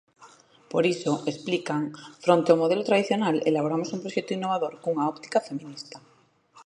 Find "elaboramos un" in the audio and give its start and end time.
3.49-4.01